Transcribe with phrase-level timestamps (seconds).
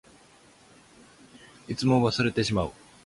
[1.67, 2.71] いつも忘れてしまう。